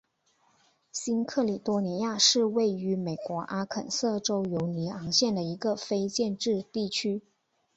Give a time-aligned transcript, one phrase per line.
[0.91, 7.21] 新喀里多尼亚是位于美国阿肯色州犹尼昂县的一个非建制地区。